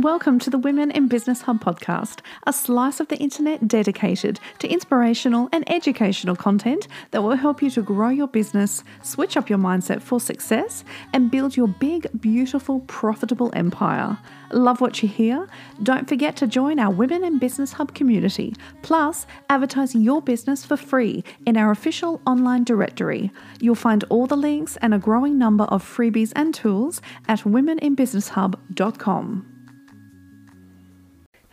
Welcome 0.00 0.38
to 0.38 0.48
the 0.48 0.56
Women 0.56 0.90
in 0.90 1.08
Business 1.08 1.42
Hub 1.42 1.62
podcast, 1.62 2.20
a 2.46 2.54
slice 2.54 3.00
of 3.00 3.08
the 3.08 3.18
internet 3.18 3.68
dedicated 3.68 4.40
to 4.60 4.66
inspirational 4.66 5.50
and 5.52 5.70
educational 5.70 6.36
content 6.36 6.88
that 7.10 7.22
will 7.22 7.36
help 7.36 7.60
you 7.60 7.68
to 7.72 7.82
grow 7.82 8.08
your 8.08 8.26
business, 8.26 8.82
switch 9.02 9.36
up 9.36 9.50
your 9.50 9.58
mindset 9.58 10.00
for 10.00 10.18
success, 10.18 10.84
and 11.12 11.30
build 11.30 11.54
your 11.54 11.68
big, 11.68 12.06
beautiful, 12.18 12.80
profitable 12.86 13.52
empire. 13.54 14.16
Love 14.52 14.80
what 14.80 15.02
you 15.02 15.08
hear? 15.08 15.46
Don't 15.82 16.08
forget 16.08 16.34
to 16.36 16.46
join 16.46 16.78
our 16.78 16.90
Women 16.90 17.22
in 17.22 17.38
Business 17.38 17.74
Hub 17.74 17.94
community. 17.94 18.54
Plus, 18.80 19.26
advertise 19.50 19.94
your 19.94 20.22
business 20.22 20.64
for 20.64 20.78
free 20.78 21.22
in 21.44 21.58
our 21.58 21.70
official 21.70 22.22
online 22.26 22.64
directory. 22.64 23.30
You'll 23.60 23.74
find 23.74 24.02
all 24.04 24.26
the 24.26 24.34
links 24.34 24.78
and 24.80 24.94
a 24.94 24.98
growing 24.98 25.36
number 25.36 25.64
of 25.64 25.84
freebies 25.84 26.32
and 26.34 26.54
tools 26.54 27.02
at 27.28 27.40
womeninbusinesshub.com. 27.40 29.59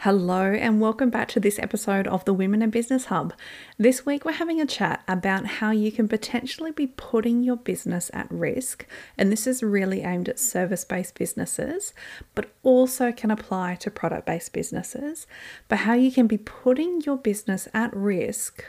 Hello, 0.02 0.54
and 0.54 0.80
welcome 0.80 1.10
back 1.10 1.28
to 1.30 1.40
this 1.40 1.58
episode 1.58 2.06
of 2.06 2.24
the 2.24 2.34
Women 2.34 2.62
in 2.62 2.70
Business 2.70 3.06
Hub. 3.06 3.34
This 3.80 4.06
week, 4.06 4.26
we're 4.26 4.34
having 4.34 4.62
a 4.62 4.68
chat 4.68 5.02
about 5.08 5.48
how 5.48 5.72
you 5.72 5.92
can 5.92 6.08
potentially 6.08 6.70
be 6.70 6.86
putting 6.86 7.42
your 7.42 7.56
business 7.56 8.12
at 8.14 8.30
risk. 8.30 8.86
And 9.18 9.32
this 9.32 9.48
is 9.48 9.64
really 9.64 10.02
aimed 10.04 10.30
at 10.30 10.38
service 10.38 10.86
based 10.86 11.16
businesses, 11.16 11.96
but 12.36 12.52
also 12.62 13.12
can 13.12 13.32
apply 13.32 13.74
to 13.78 13.90
product 13.90 14.28
based 14.28 14.54
businesses. 14.54 15.26
But 15.68 15.80
how 15.80 15.96
you 15.96 16.12
can 16.12 16.28
be 16.28 16.38
putting 16.38 17.02
your 17.02 17.18
business 17.18 17.68
at 17.74 17.92
risk 17.96 18.66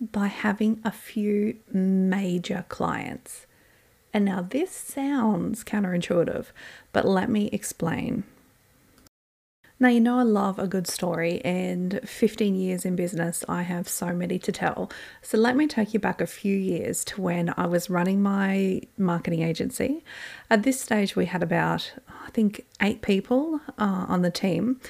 by 0.00 0.28
having 0.28 0.80
a 0.82 0.90
few 0.90 1.58
major 1.70 2.64
clients. 2.70 3.46
And 4.14 4.24
now, 4.24 4.40
this 4.40 4.70
sounds 4.70 5.62
counterintuitive, 5.62 6.46
but 6.94 7.06
let 7.06 7.28
me 7.28 7.50
explain. 7.52 8.24
Now, 9.82 9.88
you 9.88 10.00
know, 10.00 10.18
I 10.18 10.24
love 10.24 10.58
a 10.58 10.66
good 10.66 10.86
story, 10.86 11.40
and 11.42 12.00
15 12.04 12.54
years 12.54 12.84
in 12.84 12.96
business, 12.96 13.42
I 13.48 13.62
have 13.62 13.88
so 13.88 14.12
many 14.12 14.38
to 14.38 14.52
tell. 14.52 14.90
So, 15.22 15.38
let 15.38 15.56
me 15.56 15.66
take 15.66 15.94
you 15.94 16.00
back 16.00 16.20
a 16.20 16.26
few 16.26 16.54
years 16.54 17.02
to 17.06 17.22
when 17.22 17.54
I 17.56 17.64
was 17.64 17.88
running 17.88 18.22
my 18.22 18.82
marketing 18.98 19.40
agency. 19.40 20.04
At 20.50 20.64
this 20.64 20.78
stage, 20.78 21.16
we 21.16 21.24
had 21.24 21.42
about, 21.42 21.94
I 22.26 22.28
think, 22.28 22.66
eight 22.82 23.00
people 23.00 23.62
uh, 23.78 24.04
on 24.06 24.20
the 24.20 24.30
team, 24.30 24.82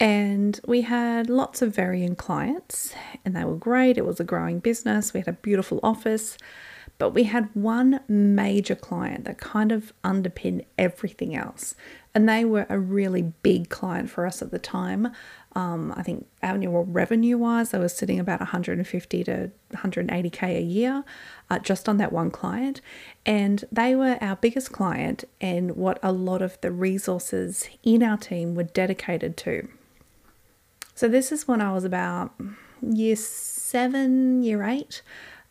and 0.00 0.58
we 0.66 0.80
had 0.80 1.28
lots 1.28 1.60
of 1.60 1.74
varying 1.74 2.16
clients, 2.16 2.94
and 3.26 3.36
they 3.36 3.44
were 3.44 3.56
great. 3.56 3.98
It 3.98 4.06
was 4.06 4.20
a 4.20 4.24
growing 4.24 4.58
business, 4.58 5.12
we 5.12 5.20
had 5.20 5.28
a 5.28 5.34
beautiful 5.34 5.80
office. 5.82 6.38
But 7.00 7.14
we 7.14 7.24
had 7.24 7.48
one 7.54 8.00
major 8.08 8.74
client 8.74 9.24
that 9.24 9.38
kind 9.38 9.72
of 9.72 9.94
underpinned 10.04 10.66
everything 10.76 11.34
else. 11.34 11.74
And 12.14 12.28
they 12.28 12.44
were 12.44 12.66
a 12.68 12.78
really 12.78 13.22
big 13.42 13.70
client 13.70 14.10
for 14.10 14.26
us 14.26 14.42
at 14.42 14.50
the 14.50 14.58
time. 14.58 15.08
Um, 15.56 15.94
I 15.96 16.02
think 16.02 16.26
annual 16.42 16.84
revenue 16.84 17.38
wise, 17.38 17.70
they 17.70 17.78
were 17.78 17.88
sitting 17.88 18.20
about 18.20 18.40
150 18.40 19.24
to 19.24 19.50
180k 19.72 20.42
a 20.58 20.60
year 20.60 21.02
uh, 21.48 21.58
just 21.60 21.88
on 21.88 21.96
that 21.96 22.12
one 22.12 22.30
client. 22.30 22.82
And 23.24 23.64
they 23.72 23.94
were 23.94 24.18
our 24.20 24.36
biggest 24.36 24.70
client 24.70 25.24
and 25.40 25.76
what 25.76 25.98
a 26.02 26.12
lot 26.12 26.42
of 26.42 26.60
the 26.60 26.70
resources 26.70 27.70
in 27.82 28.02
our 28.02 28.18
team 28.18 28.54
were 28.54 28.64
dedicated 28.64 29.38
to. 29.38 29.68
So, 30.94 31.08
this 31.08 31.32
is 31.32 31.48
when 31.48 31.62
I 31.62 31.72
was 31.72 31.84
about 31.84 32.34
year 32.82 33.16
seven, 33.16 34.42
year 34.42 34.64
eight 34.64 35.00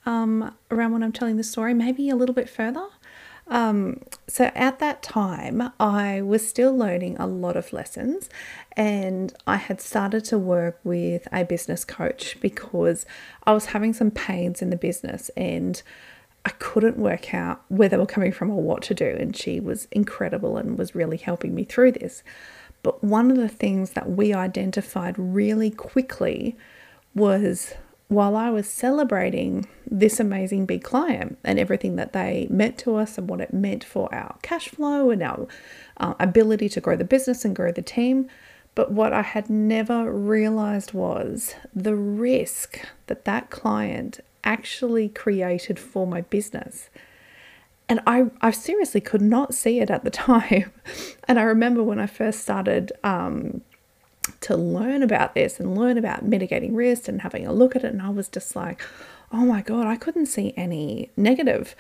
um, 0.05 0.55
around 0.72 0.94
when 0.94 1.03
I'm 1.03 1.11
telling 1.11 1.38
the 1.38 1.44
story, 1.44 1.73
maybe 1.73 2.09
a 2.09 2.16
little 2.16 2.36
bit 2.36 2.50
further. 2.50 2.88
Um, 3.50 4.02
so 4.28 4.52
at 4.53 4.80
that 4.80 5.02
time, 5.02 5.72
I 5.80 6.22
was 6.22 6.47
still 6.47 6.75
learning 6.75 7.17
a 7.17 7.25
lot 7.25 7.58
of 7.58 7.73
lessons, 7.73 8.30
and 8.77 9.33
I 9.47 9.58
had 9.58 9.81
started 9.81 10.23
to 10.26 10.38
work 10.38 10.80
with 10.83 11.27
a 11.32 11.43
business 11.43 11.83
coach 11.83 12.38
because 12.42 13.05
I 13.45 13.54
was 13.54 13.67
having 13.67 13.93
some 13.93 14.11
pains 14.11 14.61
in 14.61 14.70
the 14.70 14.76
business 14.77 15.30
and 15.36 15.82
I 16.45 16.52
couldn't 16.52 16.98
work 16.98 17.33
out 17.33 17.61
where 17.67 17.89
they 17.89 17.98
were 17.98 18.05
coming 18.05 18.32
from 18.32 18.49
or 18.52 18.61
what 18.61 18.83
to 18.83 18.93
do. 18.93 19.17
And 19.20 19.36
she 19.36 19.59
was 19.59 19.88
incredible 19.92 20.58
and 20.58 20.77
was 20.77 20.95
really 20.95 21.17
helping 21.17 21.54
me 21.54 21.64
through 21.64 21.93
this. 21.93 22.23
But 22.82 23.04
one 23.04 23.30
of 23.30 23.38
the 23.38 23.49
things 23.49 23.92
that 23.92 24.09
we 24.09 24.33
identified 24.33 25.15
really 25.17 25.70
quickly 25.70 26.55
was 27.14 27.73
while 28.09 28.36
I 28.36 28.49
was 28.49 28.67
celebrating 28.67 29.67
this 29.89 30.20
amazing 30.20 30.65
big 30.65 30.83
client 30.83 31.37
and 31.43 31.59
everything 31.59 31.95
that 31.95 32.11
they 32.11 32.47
meant 32.49 32.77
to 32.80 32.95
us 32.95 33.17
and 33.17 33.30
what 33.30 33.39
it 33.39 33.53
meant 33.53 33.83
for 33.83 34.14
our 34.14 34.36
cash 34.42 34.67
flow 34.67 35.11
and 35.11 35.21
our 35.21 35.47
uh, 35.97 36.15
ability 36.20 36.70
to 36.70 36.81
grow 36.81 36.95
the 36.95 37.03
business 37.03 37.45
and 37.45 37.55
grow 37.55 37.71
the 37.71 37.83
team. 37.83 38.27
But 38.73 38.92
what 38.92 39.14
I 39.14 39.21
had 39.21 39.47
never 39.49 40.11
realized 40.11 40.92
was 40.92 41.53
the 41.73 41.95
risk 41.95 42.80
that 43.08 43.25
that 43.25 43.52
client 43.52 44.20
actually 44.43 45.09
created 45.09 45.77
for 45.77 46.08
my 46.08 46.21
business. 46.21 46.89
And 47.87 47.99
I, 48.08 48.26
I 48.41 48.49
seriously 48.52 49.02
could 49.02 49.21
not 49.21 49.53
see 49.53 49.80
it 49.80 49.91
at 49.91 50.03
the 50.03 50.09
time. 50.27 50.71
And 51.27 51.39
I 51.39 51.43
remember 51.43 51.83
when 51.83 51.99
I 51.99 52.08
first 52.08 52.39
started 52.39 52.91
um, 53.03 53.61
to 54.42 54.56
learn 54.56 55.04
about 55.04 55.34
this 55.36 55.60
and 55.60 55.78
learn 55.78 55.98
about 55.98 56.23
mitigating 56.23 56.76
risk 56.76 57.08
and 57.08 57.22
having 57.22 57.45
a 57.45 57.54
look 57.54 57.76
at 57.76 57.84
it. 57.84 57.94
And 57.94 58.02
I 58.02 58.10
was 58.10 58.28
just 58.28 58.56
like, 58.56 58.82
oh 59.32 59.45
my 59.45 59.62
God, 59.62 59.88
I 59.88 59.95
couldn't 59.95 60.28
see 60.28 60.54
any 60.58 61.12
negative 61.16 61.76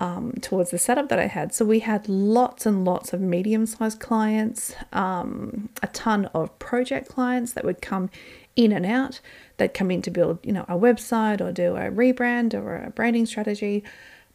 um, 0.00 0.32
towards 0.40 0.70
the 0.70 0.78
setup 0.78 1.08
that 1.08 1.18
I 1.18 1.26
had. 1.26 1.54
So 1.54 1.64
we 1.64 1.80
had 1.80 2.08
lots 2.08 2.66
and 2.66 2.84
lots 2.84 3.12
of 3.12 3.20
medium 3.20 3.66
sized 3.66 4.00
clients, 4.00 4.74
um, 4.92 5.68
a 5.82 5.86
ton 5.88 6.26
of 6.26 6.58
project 6.58 7.08
clients 7.08 7.52
that 7.52 7.64
would 7.64 7.80
come 7.80 8.10
in 8.56 8.72
and 8.72 8.86
out. 8.86 9.20
They'd 9.56 9.74
come 9.74 9.90
in 9.90 10.02
to 10.02 10.10
build, 10.10 10.38
you 10.42 10.52
know, 10.52 10.64
a 10.68 10.74
website 10.74 11.40
or 11.40 11.52
do 11.52 11.76
a 11.76 11.90
rebrand 11.90 12.54
or 12.54 12.84
a 12.84 12.90
branding 12.90 13.26
strategy. 13.26 13.84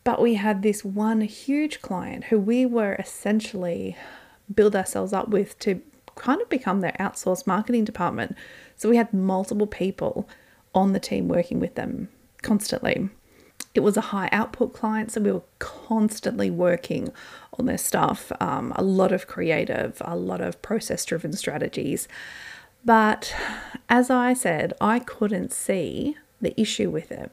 But 0.03 0.21
we 0.21 0.35
had 0.35 0.61
this 0.61 0.85
one 0.85 1.21
huge 1.21 1.81
client 1.81 2.25
who 2.25 2.39
we 2.39 2.65
were 2.65 2.93
essentially 2.93 3.97
build 4.53 4.75
ourselves 4.75 5.13
up 5.13 5.27
with 5.27 5.59
to 5.59 5.81
kind 6.19 6.41
of 6.41 6.49
become 6.49 6.81
their 6.81 6.95
outsourced 6.99 7.47
marketing 7.47 7.85
department. 7.85 8.35
So 8.75 8.89
we 8.89 8.97
had 8.97 9.13
multiple 9.13 9.67
people 9.67 10.29
on 10.75 10.93
the 10.93 10.99
team 10.99 11.27
working 11.27 11.59
with 11.59 11.75
them 11.75 12.09
constantly. 12.41 13.09
It 13.73 13.81
was 13.81 13.97
a 13.97 14.01
high 14.01 14.29
output 14.31 14.73
client, 14.73 15.11
so 15.11 15.21
we 15.21 15.31
were 15.31 15.43
constantly 15.59 16.49
working 16.51 17.11
on 17.57 17.65
their 17.65 17.77
stuff, 17.77 18.31
um, 18.39 18.73
a 18.75 18.83
lot 18.83 19.11
of 19.11 19.27
creative, 19.27 20.01
a 20.05 20.15
lot 20.15 20.41
of 20.41 20.61
process 20.61 21.05
driven 21.05 21.33
strategies. 21.33 22.07
But 22.83 23.35
as 23.89 24.09
I 24.09 24.33
said, 24.33 24.73
I 24.79 24.99
couldn't 24.99 25.51
see 25.51 26.15
the 26.41 26.59
issue 26.59 26.89
with 26.89 27.11
it 27.11 27.31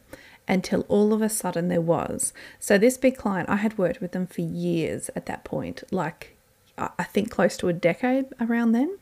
until 0.49 0.83
all 0.89 1.13
of 1.13 1.23
a 1.23 1.29
sudden 1.29 1.69
there 1.69 1.81
was. 1.81 2.33
So, 2.59 2.79
this 2.79 2.97
big 2.97 3.17
client, 3.17 3.49
I 3.49 3.57
had 3.57 3.79
worked 3.79 4.01
with 4.01 4.13
them 4.13 4.27
for 4.27 4.43
years 4.43 5.11
at 5.17 5.27
that 5.27 5.45
point, 5.45 5.83
like 5.91 6.36
I 6.79 7.05
think 7.05 7.31
close 7.31 7.57
to 7.59 7.69
a 7.69 7.73
decade 7.73 8.27
around 8.41 8.73
then. 8.73 8.99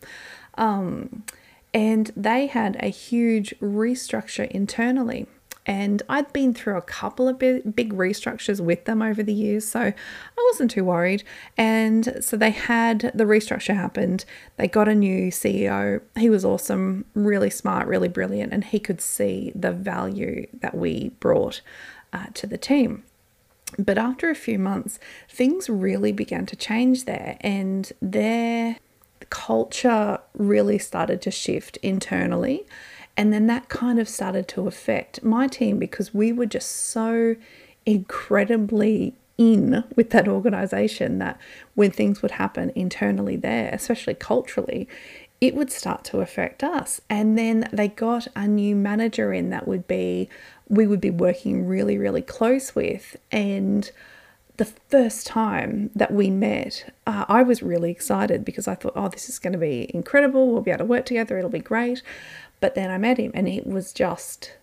Um, 0.56 1.24
and 1.72 2.12
they 2.16 2.46
had 2.46 2.76
a 2.80 2.88
huge 2.88 3.54
restructure 3.60 4.48
internally. 4.48 5.26
And 5.66 6.02
I'd 6.10 6.30
been 6.32 6.52
through 6.52 6.76
a 6.76 6.82
couple 6.82 7.26
of 7.26 7.38
big, 7.38 7.64
restructures 7.64 8.60
with 8.60 8.84
them 8.84 9.00
over 9.00 9.22
the 9.22 9.32
years, 9.32 9.66
so 9.66 9.80
I 9.80 10.48
wasn't 10.50 10.70
too 10.70 10.84
worried. 10.84 11.24
And 11.56 12.18
so 12.20 12.36
they 12.36 12.50
had 12.50 13.10
the 13.14 13.24
restructure 13.24 13.74
happened. 13.74 14.26
They 14.58 14.68
got 14.68 14.88
a 14.88 14.94
new 14.94 15.30
CEO. 15.30 16.02
He 16.18 16.28
was 16.28 16.44
awesome, 16.44 17.06
really 17.14 17.48
smart, 17.48 17.88
really 17.88 18.08
brilliant, 18.08 18.52
and 18.52 18.62
he 18.62 18.78
could 18.78 19.00
see 19.00 19.52
the 19.54 19.72
value 19.72 20.46
that 20.52 20.76
we 20.76 21.12
brought 21.18 21.62
uh, 22.12 22.26
to 22.34 22.46
the 22.46 22.58
team. 22.58 23.04
But 23.78 23.98
after 23.98 24.30
a 24.30 24.34
few 24.34 24.58
months, 24.58 24.98
things 25.28 25.68
really 25.68 26.12
began 26.12 26.46
to 26.46 26.56
change 26.56 27.04
there, 27.04 27.36
and 27.40 27.90
their 28.00 28.76
culture 29.30 30.18
really 30.36 30.78
started 30.78 31.20
to 31.22 31.30
shift 31.30 31.76
internally. 31.78 32.66
And 33.16 33.32
then 33.32 33.46
that 33.46 33.68
kind 33.68 33.98
of 33.98 34.08
started 34.08 34.48
to 34.48 34.66
affect 34.66 35.22
my 35.22 35.46
team 35.46 35.78
because 35.78 36.12
we 36.12 36.32
were 36.32 36.46
just 36.46 36.70
so 36.70 37.36
incredibly 37.86 39.14
in 39.36 39.84
with 39.96 40.10
that 40.10 40.28
organization 40.28 41.18
that 41.18 41.38
when 41.74 41.90
things 41.90 42.22
would 42.22 42.32
happen 42.32 42.70
internally 42.74 43.36
there, 43.36 43.70
especially 43.72 44.14
culturally, 44.14 44.88
it 45.40 45.54
would 45.54 45.70
start 45.70 46.04
to 46.04 46.20
affect 46.20 46.62
us. 46.64 47.00
And 47.10 47.36
then 47.36 47.68
they 47.72 47.88
got 47.88 48.28
a 48.36 48.46
new 48.46 48.74
manager 48.76 49.32
in 49.32 49.50
that 49.50 49.68
would 49.68 49.86
be 49.86 50.28
we 50.68 50.86
would 50.86 51.00
be 51.00 51.10
working 51.10 51.66
really, 51.66 51.98
really 51.98 52.22
close 52.22 52.74
with. 52.74 53.16
And 53.30 53.90
the 54.56 54.64
first 54.64 55.26
time 55.26 55.90
that 55.94 56.12
we 56.12 56.30
met, 56.30 56.92
uh, 57.06 57.24
I 57.28 57.42
was 57.42 57.62
really 57.62 57.90
excited 57.90 58.44
because 58.44 58.68
I 58.68 58.74
thought, 58.74 58.94
oh, 58.96 59.08
this 59.08 59.28
is 59.28 59.38
going 59.38 59.52
to 59.52 59.58
be 59.58 59.90
incredible. 59.94 60.52
We'll 60.52 60.62
be 60.62 60.70
able 60.70 60.78
to 60.78 60.84
work 60.84 61.06
together. 61.06 61.38
It'll 61.38 61.50
be 61.50 61.58
great. 61.58 62.02
But 62.60 62.74
then 62.74 62.90
I 62.90 62.98
met 62.98 63.18
him 63.18 63.32
and 63.34 63.48
it 63.48 63.66
was 63.66 63.92
just 63.92 64.54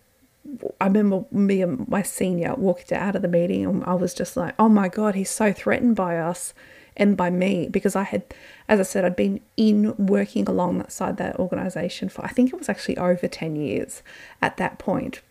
I 0.79 0.87
remember 0.87 1.25
me 1.31 1.61
and 1.61 1.87
my 1.87 2.01
senior 2.01 2.55
walked 2.55 2.91
out 2.91 3.15
of 3.15 3.21
the 3.21 3.27
meeting 3.27 3.65
and 3.65 3.83
I 3.83 3.93
was 3.93 4.13
just 4.13 4.35
like, 4.35 4.55
oh 4.57 4.69
my 4.69 4.87
God, 4.87 5.15
he's 5.15 5.29
so 5.29 5.53
threatened 5.53 5.95
by 5.95 6.17
us 6.17 6.53
and 6.97 7.15
by 7.15 7.29
me 7.29 7.69
because 7.69 7.95
I 7.95 8.03
had, 8.03 8.23
as 8.67 8.79
I 8.79 8.83
said, 8.83 9.05
I'd 9.05 9.15
been 9.15 9.39
in 9.55 9.95
working 9.97 10.47
alongside 10.47 11.17
that 11.17 11.37
organization 11.37 12.09
for, 12.09 12.25
I 12.25 12.29
think 12.29 12.51
it 12.51 12.57
was 12.57 12.69
actually 12.69 12.97
over 12.97 13.27
10 13.27 13.55
years 13.55 14.01
at 14.41 14.57
that 14.57 14.79
point. 14.79 15.21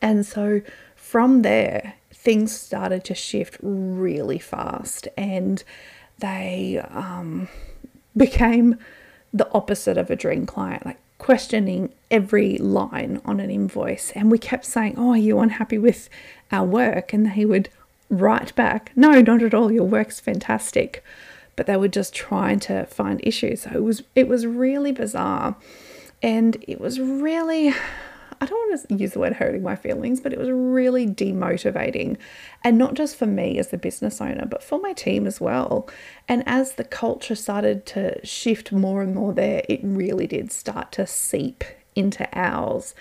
And 0.00 0.24
so 0.24 0.62
from 0.96 1.42
there, 1.42 1.94
things 2.12 2.52
started 2.58 3.04
to 3.04 3.14
shift 3.14 3.56
really 3.62 4.38
fast 4.38 5.08
and 5.16 5.62
they 6.18 6.82
um, 6.90 7.48
became 8.16 8.76
the 9.32 9.50
opposite 9.52 9.98
of 9.98 10.10
a 10.10 10.16
dream 10.16 10.46
client. 10.46 10.84
Like 10.86 10.98
questioning 11.18 11.92
every 12.10 12.56
line 12.58 13.20
on 13.24 13.40
an 13.40 13.50
invoice. 13.50 14.12
And 14.12 14.30
we 14.30 14.38
kept 14.38 14.64
saying, 14.64 14.94
Oh, 14.96 15.10
are 15.10 15.18
you 15.18 15.40
unhappy 15.40 15.78
with 15.78 16.08
our 16.50 16.64
work? 16.64 17.12
And 17.12 17.32
they 17.32 17.44
would 17.44 17.68
write 18.08 18.54
back, 18.54 18.92
No, 18.96 19.20
not 19.20 19.42
at 19.42 19.54
all. 19.54 19.70
Your 19.70 19.84
work's 19.84 20.20
fantastic. 20.20 21.04
But 21.56 21.66
they 21.66 21.76
were 21.76 21.88
just 21.88 22.14
trying 22.14 22.60
to 22.60 22.86
find 22.86 23.20
issues. 23.24 23.62
So 23.62 23.70
it 23.74 23.82
was 23.82 24.02
it 24.14 24.28
was 24.28 24.46
really 24.46 24.92
bizarre. 24.92 25.56
And 26.22 26.56
it 26.66 26.80
was 26.80 26.98
really 27.00 27.74
I 28.40 28.46
don't 28.46 28.68
want 28.68 28.88
to 28.88 28.94
use 28.94 29.12
the 29.12 29.18
word 29.18 29.34
hurting 29.34 29.62
my 29.62 29.76
feelings, 29.76 30.20
but 30.20 30.32
it 30.32 30.38
was 30.38 30.50
really 30.50 31.06
demotivating. 31.06 32.16
And 32.62 32.78
not 32.78 32.94
just 32.94 33.16
for 33.16 33.26
me 33.26 33.58
as 33.58 33.68
the 33.68 33.78
business 33.78 34.20
owner, 34.20 34.46
but 34.46 34.62
for 34.62 34.78
my 34.80 34.92
team 34.92 35.26
as 35.26 35.40
well. 35.40 35.88
And 36.28 36.44
as 36.46 36.74
the 36.74 36.84
culture 36.84 37.34
started 37.34 37.84
to 37.86 38.24
shift 38.24 38.70
more 38.72 39.02
and 39.02 39.14
more 39.14 39.32
there, 39.32 39.62
it 39.68 39.80
really 39.82 40.26
did 40.26 40.52
start 40.52 40.92
to 40.92 41.06
seep 41.06 41.64
into 41.96 42.28
ours. 42.32 42.94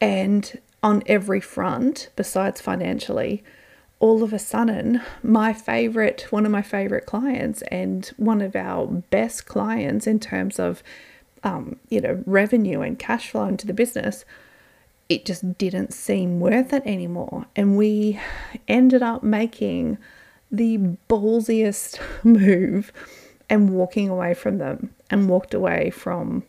And 0.00 0.58
on 0.82 1.02
every 1.06 1.40
front, 1.40 2.08
besides 2.16 2.60
financially, 2.60 3.44
all 3.98 4.22
of 4.22 4.32
a 4.32 4.38
sudden, 4.38 5.02
my 5.22 5.52
favorite, 5.52 6.26
one 6.30 6.46
of 6.46 6.52
my 6.52 6.62
favorite 6.62 7.04
clients, 7.04 7.60
and 7.70 8.06
one 8.16 8.40
of 8.40 8.56
our 8.56 8.86
best 8.86 9.44
clients 9.44 10.06
in 10.06 10.18
terms 10.18 10.58
of, 10.58 10.82
um, 11.44 11.76
you 11.90 12.00
know, 12.00 12.22
revenue 12.24 12.80
and 12.80 12.98
cash 12.98 13.30
flow 13.30 13.44
into 13.44 13.66
the 13.66 13.74
business 13.74 14.24
it 15.10 15.26
just 15.26 15.58
didn't 15.58 15.92
seem 15.92 16.38
worth 16.38 16.72
it 16.72 16.84
anymore. 16.86 17.44
And 17.56 17.76
we 17.76 18.18
ended 18.68 19.02
up 19.02 19.24
making 19.24 19.98
the 20.50 20.78
ballsiest 21.08 21.98
move 22.24 22.92
and 23.50 23.70
walking 23.70 24.08
away 24.08 24.34
from 24.34 24.58
them 24.58 24.94
and 25.10 25.28
walked 25.28 25.52
away 25.52 25.90
from 25.90 26.44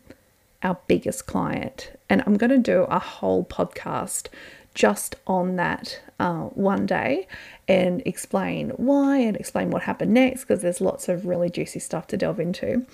our 0.62 0.78
biggest 0.86 1.26
client. 1.26 1.90
And 2.08 2.22
I'm 2.24 2.36
going 2.36 2.50
to 2.50 2.58
do 2.58 2.84
a 2.84 3.00
whole 3.00 3.44
podcast 3.44 4.28
just 4.74 5.16
on 5.26 5.56
that 5.56 6.00
uh, 6.20 6.42
one 6.44 6.86
day 6.86 7.26
and 7.66 8.00
explain 8.06 8.70
why 8.76 9.18
and 9.18 9.36
explain 9.36 9.70
what 9.70 9.82
happened 9.82 10.14
next 10.14 10.42
because 10.42 10.62
there's 10.62 10.80
lots 10.80 11.08
of 11.08 11.26
really 11.26 11.50
juicy 11.50 11.80
stuff 11.80 12.06
to 12.06 12.16
delve 12.16 12.38
into. 12.38 12.86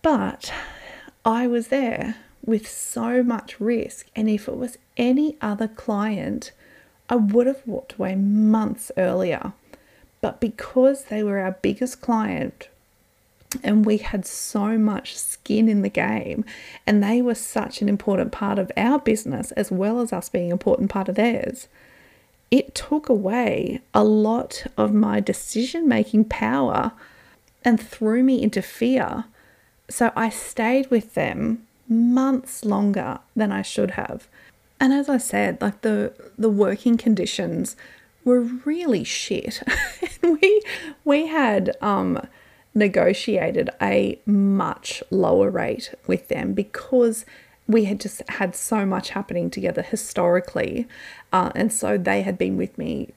But 0.00 0.52
I 1.24 1.48
was 1.48 1.68
there 1.68 2.14
with 2.46 2.68
so 2.68 3.22
much 3.22 3.60
risk. 3.60 4.06
And 4.14 4.30
if 4.30 4.48
it 4.48 4.56
was 4.56 4.78
any 4.96 5.36
other 5.42 5.68
client, 5.68 6.52
I 7.10 7.16
would 7.16 7.46
have 7.46 7.62
walked 7.66 7.94
away 7.94 8.14
months 8.14 8.90
earlier. 8.96 9.52
But 10.20 10.40
because 10.40 11.04
they 11.04 11.22
were 11.22 11.38
our 11.38 11.58
biggest 11.60 12.00
client 12.00 12.68
and 13.62 13.86
we 13.86 13.98
had 13.98 14.26
so 14.26 14.76
much 14.76 15.16
skin 15.16 15.68
in 15.68 15.82
the 15.82 15.88
game, 15.88 16.44
and 16.86 17.02
they 17.02 17.22
were 17.22 17.34
such 17.34 17.80
an 17.80 17.88
important 17.88 18.32
part 18.32 18.58
of 18.58 18.72
our 18.76 18.98
business 18.98 19.52
as 19.52 19.70
well 19.70 20.00
as 20.00 20.12
us 20.12 20.28
being 20.28 20.46
an 20.46 20.52
important 20.52 20.90
part 20.90 21.08
of 21.08 21.14
theirs, 21.14 21.68
it 22.50 22.74
took 22.74 23.08
away 23.08 23.80
a 23.94 24.04
lot 24.04 24.66
of 24.76 24.92
my 24.92 25.20
decision 25.20 25.88
making 25.88 26.24
power 26.24 26.92
and 27.64 27.80
threw 27.80 28.22
me 28.22 28.42
into 28.42 28.62
fear. 28.62 29.24
So 29.88 30.12
I 30.16 30.28
stayed 30.28 30.90
with 30.90 31.14
them 31.14 31.66
months 31.88 32.64
longer 32.64 33.18
than 33.34 33.52
I 33.52 33.62
should 33.62 33.92
have. 33.92 34.28
And 34.80 34.92
as 34.92 35.08
I 35.08 35.18
said, 35.18 35.60
like 35.60 35.80
the 35.82 36.12
the 36.38 36.50
working 36.50 36.96
conditions 36.96 37.76
were 38.24 38.40
really 38.40 39.04
shit. 39.04 39.62
and 40.22 40.38
we 40.40 40.62
we 41.04 41.26
had 41.26 41.76
um 41.80 42.26
negotiated 42.74 43.70
a 43.80 44.20
much 44.26 45.02
lower 45.10 45.50
rate 45.50 45.94
with 46.06 46.28
them 46.28 46.52
because 46.52 47.24
we 47.66 47.86
had 47.86 47.98
just 47.98 48.22
had 48.28 48.54
so 48.54 48.84
much 48.86 49.10
happening 49.10 49.50
together 49.50 49.82
historically. 49.82 50.86
Uh, 51.32 51.50
and 51.54 51.72
so 51.72 51.98
they 51.98 52.22
had 52.22 52.38
been 52.38 52.56
with 52.56 52.76
me 52.78 53.12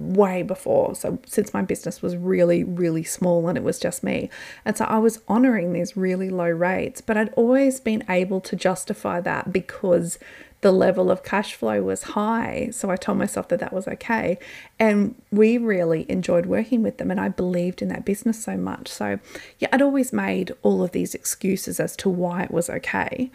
way 0.00 0.42
before. 0.42 0.94
So, 0.94 1.18
since 1.26 1.52
my 1.52 1.62
business 1.62 2.02
was 2.02 2.16
really, 2.16 2.64
really 2.64 3.04
small 3.04 3.48
and 3.48 3.56
it 3.56 3.64
was 3.64 3.78
just 3.78 4.02
me. 4.02 4.30
And 4.64 4.76
so 4.76 4.86
I 4.86 4.98
was 4.98 5.20
honoring 5.28 5.72
these 5.72 5.96
really 5.96 6.30
low 6.30 6.48
rates, 6.48 7.00
but 7.00 7.16
I'd 7.16 7.32
always 7.34 7.80
been 7.80 8.02
able 8.08 8.40
to 8.40 8.56
justify 8.56 9.20
that 9.20 9.52
because 9.52 10.18
the 10.62 10.72
level 10.72 11.10
of 11.10 11.22
cash 11.22 11.54
flow 11.54 11.82
was 11.82 12.02
high. 12.02 12.68
So 12.72 12.90
I 12.90 12.96
told 12.96 13.18
myself 13.18 13.48
that 13.48 13.60
that 13.60 13.72
was 13.72 13.88
okay. 13.88 14.38
And 14.78 15.14
we 15.30 15.56
really 15.56 16.04
enjoyed 16.08 16.46
working 16.46 16.82
with 16.82 16.98
them. 16.98 17.10
And 17.10 17.20
I 17.20 17.28
believed 17.28 17.80
in 17.80 17.88
that 17.88 18.04
business 18.04 18.42
so 18.42 18.56
much. 18.56 18.88
So, 18.88 19.18
yeah, 19.58 19.68
I'd 19.72 19.80
always 19.82 20.12
made 20.12 20.52
all 20.62 20.82
of 20.82 20.92
these 20.92 21.14
excuses 21.14 21.80
as 21.80 21.96
to 21.96 22.10
why 22.10 22.42
it 22.42 22.50
was 22.50 22.68
okay. 22.68 23.30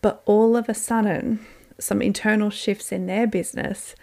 But 0.00 0.22
all 0.24 0.56
of 0.56 0.68
a 0.68 0.74
sudden, 0.74 1.44
some 1.78 2.00
internal 2.00 2.48
shifts 2.48 2.90
in 2.90 3.06
their 3.06 3.26
business 3.26 3.94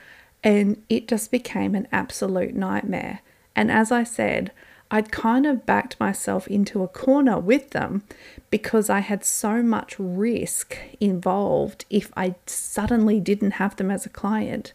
and 0.44 0.82
it 0.90 1.08
just 1.08 1.32
became 1.32 1.76
an 1.76 1.88
absolute 1.92 2.56
nightmare. 2.56 3.22
And 3.56 3.72
as 3.72 3.92
I 3.92 4.04
said, 4.04 4.52
I'd 4.92 5.12
kind 5.12 5.46
of 5.46 5.66
backed 5.66 6.00
myself 6.00 6.48
into 6.48 6.82
a 6.82 6.88
corner 6.88 7.38
with 7.38 7.72
them 7.72 8.04
because 8.50 8.90
I 8.90 9.00
had 9.00 9.24
so 9.24 9.62
much 9.62 9.96
risk 10.00 10.78
involved 11.00 11.86
if 11.90 12.12
I 12.18 12.36
suddenly 12.48 13.20
didn't 13.20 13.52
have 13.52 13.76
them 13.76 13.92
as 13.92 14.06
a 14.06 14.10
client 14.10 14.74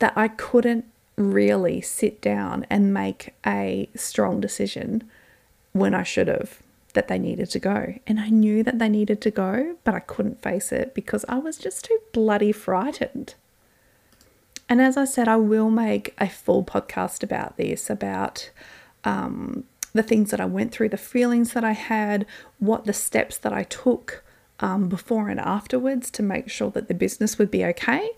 that 0.00 0.14
I 0.16 0.28
couldn't 0.28 0.84
really 1.16 1.80
sit 1.80 2.20
down 2.20 2.66
and 2.68 2.92
make 2.92 3.34
a 3.46 3.88
strong 3.94 4.40
decision 4.40 5.04
when 5.72 5.94
I 5.94 6.02
should 6.02 6.28
have 6.28 6.60
that 6.94 7.08
they 7.08 7.18
needed 7.18 7.50
to 7.50 7.58
go. 7.58 7.94
And 8.06 8.18
I 8.18 8.30
knew 8.30 8.62
that 8.64 8.78
they 8.78 8.88
needed 8.88 9.20
to 9.22 9.30
go, 9.30 9.76
but 9.84 9.94
I 9.94 10.00
couldn't 10.00 10.42
face 10.42 10.72
it 10.72 10.94
because 10.94 11.24
I 11.28 11.38
was 11.38 11.58
just 11.58 11.84
too 11.84 11.98
bloody 12.12 12.52
frightened. 12.52 13.34
And 14.68 14.80
as 14.80 14.96
I 14.96 15.04
said, 15.04 15.28
I 15.28 15.36
will 15.36 15.70
make 15.70 16.14
a 16.18 16.28
full 16.28 16.64
podcast 16.64 17.22
about 17.22 17.56
this, 17.56 17.88
about 17.88 18.50
um, 19.04 19.64
the 19.92 20.02
things 20.02 20.30
that 20.30 20.40
I 20.40 20.46
went 20.46 20.72
through, 20.72 20.88
the 20.88 20.96
feelings 20.96 21.52
that 21.52 21.64
I 21.64 21.72
had, 21.72 22.26
what 22.58 22.84
the 22.84 22.92
steps 22.92 23.38
that 23.38 23.52
I 23.52 23.62
took 23.64 24.24
um, 24.60 24.88
before 24.88 25.28
and 25.28 25.38
afterwards 25.38 26.10
to 26.12 26.22
make 26.22 26.48
sure 26.48 26.70
that 26.70 26.88
the 26.88 26.94
business 26.94 27.38
would 27.38 27.50
be 27.50 27.64
okay. 27.64 28.10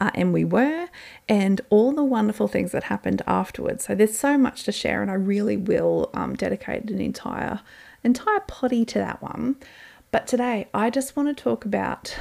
Uh, 0.00 0.10
and 0.14 0.32
we 0.32 0.44
were, 0.44 0.88
and 1.28 1.60
all 1.70 1.92
the 1.92 2.04
wonderful 2.04 2.48
things 2.48 2.72
that 2.72 2.84
happened 2.84 3.22
afterwards. 3.26 3.84
So 3.84 3.94
there's 3.94 4.18
so 4.18 4.36
much 4.36 4.64
to 4.64 4.72
share, 4.72 5.02
and 5.02 5.10
I 5.10 5.14
really 5.14 5.56
will 5.56 6.10
um, 6.14 6.34
dedicate 6.34 6.90
an 6.90 7.00
entire 7.00 7.60
entire 8.04 8.40
potty 8.40 8.84
to 8.84 8.98
that 8.98 9.20
one. 9.20 9.56
But 10.12 10.28
today, 10.28 10.68
I 10.72 10.90
just 10.90 11.16
want 11.16 11.34
to 11.34 11.42
talk 11.42 11.64
about 11.64 12.16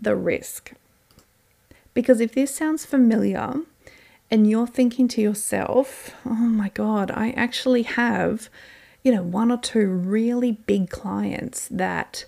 the 0.00 0.14
risk. 0.14 0.72
Because 1.94 2.20
if 2.20 2.32
this 2.34 2.54
sounds 2.54 2.84
familiar 2.86 3.54
and 4.30 4.48
you're 4.48 4.66
thinking 4.66 5.08
to 5.08 5.20
yourself, 5.20 6.10
oh 6.24 6.34
my 6.34 6.70
God, 6.70 7.10
I 7.10 7.30
actually 7.30 7.82
have, 7.82 8.48
you 9.02 9.12
know, 9.12 9.22
one 9.22 9.50
or 9.50 9.58
two 9.58 9.86
really 9.88 10.52
big 10.52 10.88
clients 10.88 11.68
that 11.70 12.24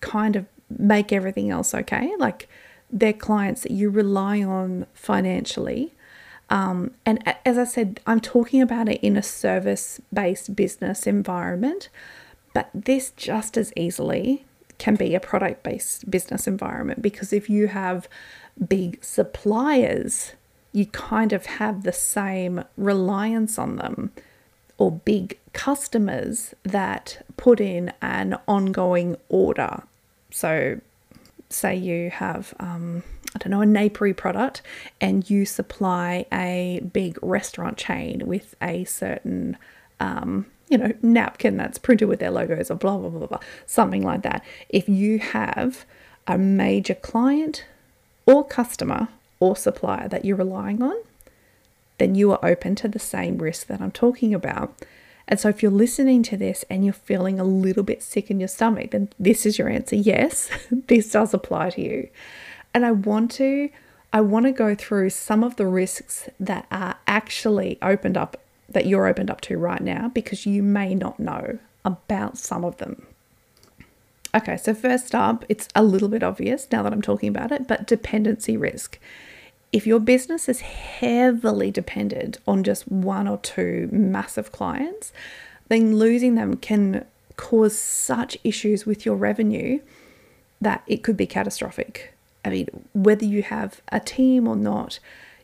kind 0.00 0.36
of 0.36 0.46
make 0.68 1.12
everything 1.12 1.50
else 1.50 1.74
okay. 1.74 2.12
Like 2.18 2.48
they're 2.90 3.12
clients 3.12 3.62
that 3.62 3.72
you 3.72 3.90
rely 3.90 4.42
on 4.42 4.86
financially. 4.92 5.94
Um, 6.50 6.92
and 7.04 7.22
as 7.44 7.58
I 7.58 7.64
said, 7.64 8.00
I'm 8.06 8.20
talking 8.20 8.62
about 8.62 8.88
it 8.88 9.00
in 9.02 9.16
a 9.16 9.22
service 9.22 10.00
based 10.12 10.54
business 10.54 11.06
environment, 11.06 11.88
but 12.54 12.70
this 12.74 13.10
just 13.10 13.56
as 13.56 13.72
easily 13.76 14.44
can 14.78 14.94
be 14.94 15.14
a 15.14 15.20
product 15.20 15.62
based 15.62 16.10
business 16.10 16.46
environment 16.46 17.02
because 17.02 17.32
if 17.32 17.50
you 17.50 17.68
have 17.68 18.08
big 18.68 19.02
suppliers, 19.04 20.32
you 20.72 20.86
kind 20.86 21.32
of 21.32 21.46
have 21.46 21.82
the 21.82 21.92
same 21.92 22.64
reliance 22.76 23.58
on 23.58 23.76
them, 23.76 24.12
or 24.76 24.92
big 24.92 25.38
customers 25.52 26.54
that 26.62 27.24
put 27.36 27.60
in 27.60 27.92
an 28.00 28.38
ongoing 28.46 29.16
order. 29.28 29.82
So, 30.30 30.80
say 31.50 31.74
you 31.74 32.10
have, 32.10 32.54
um, 32.60 33.02
I 33.34 33.38
don't 33.38 33.50
know, 33.50 33.62
a 33.62 33.66
napery 33.66 34.14
product 34.14 34.62
and 35.00 35.28
you 35.28 35.46
supply 35.46 36.26
a 36.32 36.80
big 36.92 37.18
restaurant 37.22 37.76
chain 37.76 38.26
with 38.26 38.54
a 38.62 38.84
certain, 38.84 39.56
um, 39.98 40.46
you 40.68 40.78
know, 40.78 40.92
napkin 41.02 41.56
that's 41.56 41.78
printed 41.78 42.08
with 42.08 42.20
their 42.20 42.30
logos 42.30 42.70
or 42.70 42.74
blah, 42.74 42.96
blah, 42.96 43.08
blah, 43.08 43.26
blah, 43.26 43.40
something 43.66 44.02
like 44.02 44.22
that. 44.22 44.44
If 44.68 44.88
you 44.88 45.18
have 45.18 45.84
a 46.26 46.36
major 46.36 46.94
client 46.94 47.64
or 48.26 48.46
customer 48.46 49.08
or 49.40 49.56
supplier 49.56 50.08
that 50.08 50.24
you're 50.24 50.36
relying 50.36 50.82
on, 50.82 50.96
then 51.98 52.14
you 52.14 52.30
are 52.32 52.38
open 52.42 52.74
to 52.76 52.88
the 52.88 52.98
same 52.98 53.38
risk 53.38 53.66
that 53.66 53.80
I'm 53.80 53.90
talking 53.90 54.34
about. 54.34 54.74
And 55.26 55.38
so, 55.38 55.48
if 55.48 55.62
you're 55.62 55.70
listening 55.70 56.22
to 56.24 56.36
this 56.36 56.64
and 56.70 56.84
you're 56.84 56.94
feeling 56.94 57.38
a 57.38 57.44
little 57.44 57.82
bit 57.82 58.02
sick 58.02 58.30
in 58.30 58.40
your 58.40 58.48
stomach, 58.48 58.92
then 58.92 59.10
this 59.18 59.44
is 59.44 59.58
your 59.58 59.68
answer. 59.68 59.96
Yes, 59.96 60.48
this 60.70 61.10
does 61.10 61.34
apply 61.34 61.70
to 61.70 61.82
you. 61.82 62.08
And 62.72 62.86
I 62.86 62.92
want 62.92 63.30
to, 63.32 63.68
I 64.12 64.22
want 64.22 64.46
to 64.46 64.52
go 64.52 64.74
through 64.74 65.10
some 65.10 65.44
of 65.44 65.56
the 65.56 65.66
risks 65.66 66.28
that 66.40 66.66
are 66.70 66.96
actually 67.06 67.78
opened 67.82 68.16
up, 68.16 68.40
that 68.68 68.86
you're 68.86 69.06
opened 69.06 69.30
up 69.30 69.40
to 69.42 69.56
right 69.56 69.80
now, 69.80 70.08
because 70.08 70.46
you 70.46 70.62
may 70.62 70.94
not 70.94 71.18
know 71.18 71.58
about 71.84 72.36
some 72.36 72.64
of 72.64 72.76
them. 72.78 73.06
Okay, 74.34 74.56
so 74.56 74.74
first 74.74 75.14
up, 75.14 75.44
it's 75.48 75.68
a 75.74 75.82
little 75.82 76.08
bit 76.08 76.22
obvious 76.22 76.68
now 76.70 76.82
that 76.82 76.92
I'm 76.92 77.02
talking 77.02 77.30
about 77.30 77.50
it, 77.50 77.66
but 77.66 77.86
dependency 77.86 78.56
risk 78.56 78.98
if 79.72 79.86
your 79.86 80.00
business 80.00 80.48
is 80.48 80.60
heavily 80.60 81.70
dependent 81.70 82.38
on 82.46 82.64
just 82.64 82.88
one 82.90 83.28
or 83.28 83.38
two 83.38 83.88
massive 83.92 84.50
clients, 84.50 85.12
then 85.68 85.96
losing 85.96 86.34
them 86.34 86.56
can 86.56 87.04
cause 87.36 87.76
such 87.76 88.38
issues 88.42 88.86
with 88.86 89.04
your 89.04 89.16
revenue 89.16 89.78
that 90.60 90.82
it 90.86 91.02
could 91.04 91.16
be 91.16 91.26
catastrophic. 91.26 92.14
I 92.44 92.50
mean, 92.50 92.68
whether 92.94 93.24
you 93.24 93.42
have 93.42 93.80
a 93.92 94.00
team 94.00 94.48
or 94.48 94.56
not, 94.56 94.98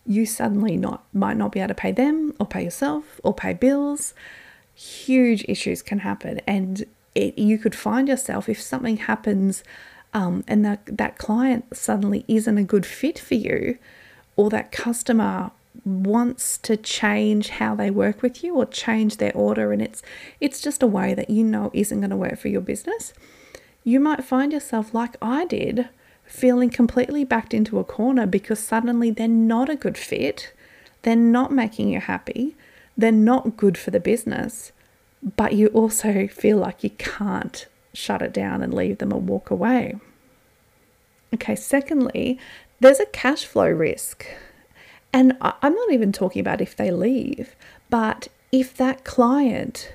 you 0.06 0.26
suddenly 0.26 0.76
not 0.76 1.04
might 1.12 1.37
not 1.37 1.52
be 1.52 1.61
able 1.61 1.68
to 1.68 1.75
pay 1.75 1.92
them 1.92 2.34
or 2.38 2.46
pay 2.46 2.64
yourself 2.64 3.20
or 3.23 3.34
pay 3.34 3.54
bills. 3.54 4.14
Huge 4.75 5.44
issues 5.49 5.82
can 5.82 6.00
happen, 6.00 6.40
and 6.46 6.84
it, 7.14 7.38
you 7.38 7.58
could 7.58 7.75
find 7.75 8.08
yourself 8.08 8.49
if 8.49 8.61
something 8.61 8.96
happens 8.99 9.62
um, 10.12 10.44
and 10.46 10.64
that 10.64 10.80
that 10.87 11.18
client 11.18 11.76
suddenly 11.76 12.25
isn't 12.28 12.58
a 12.58 12.64
good 12.64 12.87
fit 12.87 13.18
for 13.18 13.34
you 13.34 13.78
or 14.37 14.50
that 14.50 14.73
customer 14.73 15.50
wants 15.84 16.56
to 16.58 16.76
change 16.76 17.49
how 17.50 17.75
they 17.75 17.90
work 17.90 18.23
with 18.23 18.44
you 18.44 18.54
or 18.54 18.64
change 18.64 19.16
their 19.16 19.37
order 19.37 19.73
and 19.73 19.82
it's 19.82 20.02
it's 20.40 20.61
just 20.61 20.82
a 20.82 20.87
way 20.87 21.14
that 21.14 21.28
you 21.28 21.42
know 21.42 21.70
isn't 21.75 22.00
going 22.00 22.11
to 22.11 22.16
work 22.16 22.38
for 22.38 22.49
your 22.49 22.61
business 22.61 23.12
you 23.82 23.99
might 23.99 24.25
find 24.25 24.52
yourself 24.52 24.94
like 24.94 25.16
I 25.20 25.44
did 25.44 25.88
feeling 26.24 26.70
completely 26.70 27.24
backed 27.24 27.54
into 27.54 27.78
a 27.78 27.84
corner 27.84 28.26
because 28.26 28.58
suddenly 28.58 29.10
they're 29.10 29.28
not 29.28 29.68
a 29.68 29.76
good 29.76 29.98
fit 29.98 30.52
they're 31.02 31.16
not 31.16 31.52
making 31.52 31.88
you 31.88 32.00
happy 32.00 32.56
they're 32.96 33.12
not 33.12 33.56
good 33.56 33.76
for 33.76 33.90
the 33.90 34.00
business 34.00 34.72
but 35.36 35.54
you 35.54 35.68
also 35.68 36.26
feel 36.26 36.58
like 36.58 36.84
you 36.84 36.90
can't 36.90 37.66
shut 37.92 38.22
it 38.22 38.32
down 38.32 38.62
and 38.62 38.74
leave 38.74 38.98
them 38.98 39.12
or 39.12 39.20
walk 39.20 39.50
away 39.50 39.94
okay 41.32 41.54
secondly 41.54 42.38
there's 42.80 43.00
a 43.00 43.06
cash 43.06 43.44
flow 43.44 43.70
risk. 43.70 44.26
And 45.12 45.36
I'm 45.40 45.74
not 45.74 45.92
even 45.92 46.12
talking 46.12 46.40
about 46.40 46.60
if 46.60 46.76
they 46.76 46.90
leave, 46.90 47.54
but 47.88 48.28
if 48.50 48.76
that 48.76 49.04
client 49.04 49.94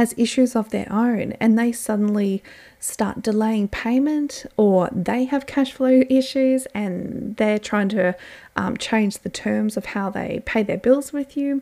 has 0.00 0.14
issues 0.16 0.56
of 0.56 0.70
their 0.70 0.90
own 0.90 1.32
and 1.40 1.58
they 1.58 1.70
suddenly 1.70 2.42
start 2.78 3.20
delaying 3.20 3.68
payment 3.68 4.46
or 4.56 4.88
they 4.90 5.26
have 5.26 5.44
cash 5.44 5.74
flow 5.74 6.02
issues 6.08 6.64
and 6.74 7.36
they're 7.36 7.58
trying 7.58 7.90
to 7.90 8.16
um, 8.56 8.74
change 8.78 9.18
the 9.18 9.28
terms 9.28 9.76
of 9.76 9.84
how 9.84 10.08
they 10.08 10.42
pay 10.46 10.62
their 10.62 10.78
bills 10.78 11.12
with 11.12 11.36
you, 11.36 11.60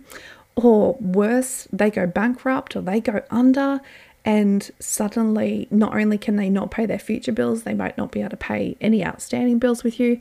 or 0.55 0.95
worse, 1.01 1.67
they 1.73 1.91
go 1.91 2.07
bankrupt 2.07 2.77
or 2.77 2.81
they 2.81 3.01
go 3.01 3.25
under 3.29 3.81
and 4.25 4.71
suddenly 4.79 5.67
not 5.73 5.97
only 5.97 6.17
can 6.17 6.37
they 6.37 6.49
not 6.49 6.71
pay 6.71 6.87
their 6.87 7.01
future 7.01 7.33
bills, 7.33 7.65
they 7.65 7.75
might 7.75 7.99
not 7.99 8.13
be 8.13 8.21
able 8.21 8.31
to 8.31 8.37
pay 8.37 8.77
any 8.81 9.05
outstanding 9.05 9.59
bills 9.59 9.83
with 9.83 9.99
you. 9.99 10.21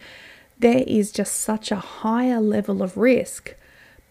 There 0.57 0.83
is 0.87 1.11
just 1.11 1.35
such 1.35 1.71
a 1.71 1.75
higher 1.75 2.41
level 2.41 2.81
of 2.81 2.97
risk 2.97 3.53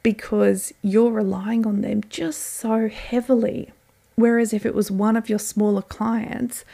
because 0.05 0.73
you're 0.81 1.11
relying 1.11 1.67
on 1.67 1.81
them 1.81 2.03
just 2.09 2.41
so 2.41 2.89
heavily. 2.89 3.73
Whereas 4.17 4.53
if 4.53 4.67
it 4.67 4.75
was 4.75 4.91
one 4.91 5.17
of 5.17 5.29
your 5.29 5.39
smaller 5.39 5.83
clients, 5.83 6.65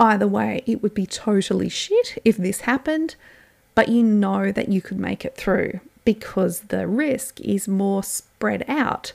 either 0.00 0.26
way, 0.26 0.62
it 0.66 0.82
would 0.82 0.94
be 0.94 1.06
totally 1.06 1.68
shit 1.68 2.20
if 2.24 2.36
this 2.36 2.62
happened, 2.62 3.14
but 3.74 3.88
you 3.88 4.02
know 4.02 4.50
that 4.50 4.68
you 4.68 4.80
could 4.82 4.98
make 4.98 5.24
it 5.24 5.36
through 5.36 5.80
because 6.04 6.60
the 6.60 6.86
risk 6.86 7.40
is 7.40 7.68
more 7.68 8.02
spread 8.02 8.64
out 8.68 9.12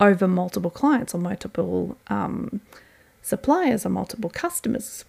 over 0.00 0.26
multiple 0.26 0.70
clients 0.70 1.14
or 1.14 1.18
multiple 1.18 1.96
um, 2.08 2.60
suppliers 3.22 3.86
or 3.86 3.90
multiple 3.90 4.30
customers. 4.30 5.04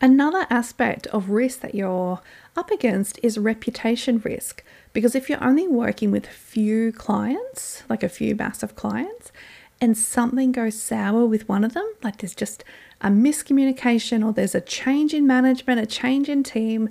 Another 0.00 0.46
aspect 0.50 1.06
of 1.08 1.30
risk 1.30 1.60
that 1.60 1.74
you're 1.74 2.20
up 2.56 2.70
against 2.70 3.18
is 3.22 3.38
reputation 3.38 4.20
risk. 4.24 4.62
Because 4.92 5.14
if 5.14 5.28
you're 5.28 5.42
only 5.42 5.66
working 5.66 6.10
with 6.10 6.26
few 6.26 6.92
clients, 6.92 7.82
like 7.88 8.02
a 8.02 8.08
few 8.08 8.34
massive 8.34 8.76
clients, 8.76 9.32
and 9.80 9.96
something 9.96 10.52
goes 10.52 10.80
sour 10.80 11.26
with 11.26 11.48
one 11.48 11.64
of 11.64 11.74
them, 11.74 11.88
like 12.02 12.18
there's 12.18 12.34
just 12.34 12.64
a 13.00 13.08
miscommunication 13.08 14.24
or 14.24 14.32
there's 14.32 14.54
a 14.54 14.60
change 14.60 15.14
in 15.14 15.26
management, 15.26 15.80
a 15.80 15.86
change 15.86 16.28
in 16.28 16.42
team, 16.42 16.88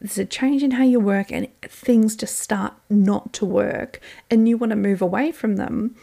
there's 0.00 0.18
a 0.18 0.24
change 0.24 0.62
in 0.62 0.72
how 0.72 0.84
you 0.84 1.00
work, 1.00 1.30
and 1.30 1.48
things 1.62 2.16
just 2.16 2.38
start 2.38 2.72
not 2.88 3.32
to 3.34 3.44
work, 3.44 4.00
and 4.30 4.48
you 4.48 4.56
want 4.56 4.70
to 4.70 4.76
move 4.76 5.02
away 5.02 5.32
from 5.32 5.56
them, 5.56 5.94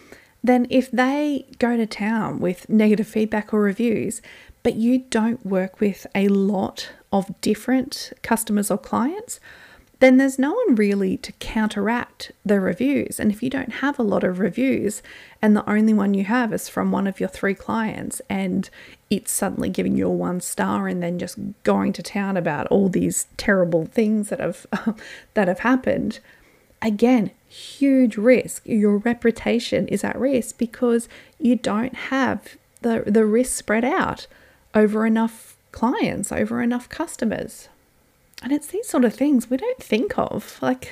then 0.43 0.67
if 0.69 0.91
they 0.91 1.46
go 1.57 1.75
to 1.75 1.86
town 1.86 2.39
with 2.39 2.69
negative 2.69 3.07
feedback 3.07 3.53
or 3.53 3.60
reviews, 3.60 4.22
but 4.63 4.75
you 4.75 5.00
don't 5.00 5.46
work 5.46 5.79
with 5.79 6.05
a 6.13 6.27
lot 6.27 6.89
of 7.12 7.39
different 7.41 8.12
customers 8.22 8.69
or 8.69 8.77
clients, 8.77 9.39
then 10.00 10.18
there's 10.18 10.38
no 10.38 10.54
one 10.54 10.75
really 10.75 11.18
to 11.18 11.32
counteract 11.34 12.32
the 12.46 12.60
reviews. 12.60 13.20
And 13.20 13.32
if 13.32 13.42
you 13.42 13.50
don't 13.50 13.74
have 13.74 13.98
a 13.98 14.04
lot 14.04 14.24
of 14.24 14.39
reviews 14.39 15.01
and 15.42 15.56
the 15.56 15.68
only 15.70 15.94
one 15.94 16.13
you 16.13 16.24
have 16.25 16.54
is 16.54 16.70
from 16.70 16.92
one 16.92 17.08
of 17.08 17.20
your 17.20 17.30
three 17.30 17.56
clients 17.56 18.22
and 18.30 18.70
it's 19.10 19.32
suddenly 19.32 19.70
giving 19.70 19.98
you 19.98 20.08
a 20.08 20.12
one 20.12 20.39
star 20.39 20.88
and 20.88 21.01
then 21.01 21.18
just 21.18 21.39
going 21.63 21.94
to 21.94 22.04
town 22.04 22.38
about 22.38 22.68
all 22.68 22.89
these 22.89 23.25
terrible 23.38 23.86
things 23.86 24.30
that 24.30 24.39
have 24.39 24.68
that 25.34 25.48
have 25.48 25.60
happened, 25.60 26.20
again, 26.82 27.32
huge 27.48 28.18
risk. 28.18 28.62
Your 28.66 28.98
reputation 28.98 29.88
is 29.88 30.04
at 30.04 30.20
risk 30.20 30.58
because 30.58 31.10
you 31.39 31.56
don't 31.56 31.96
have 31.96 32.56
the 32.82 33.04
the 33.08 33.25
risk 33.25 33.58
spread 33.58 33.86
out 33.86 34.27
over 34.75 35.06
enough 35.08 35.58
clients, 35.72 36.32
over 36.32 36.62
enough 36.62 36.88
customers. 36.89 37.70
And 38.44 38.51
it's 38.51 38.67
these 38.67 38.88
sort 38.88 39.06
of 39.06 39.13
things 39.13 39.50
we 39.50 39.58
don't 39.58 39.82
think 39.82 40.17
of. 40.17 40.60
Like 40.62 40.91